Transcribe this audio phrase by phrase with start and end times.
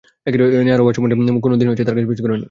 [0.65, 2.39] নেহরুর ভাষ্যমতে, সেই নোট কোনো দিনই তাঁর কাছে পেশ করা হয়নি।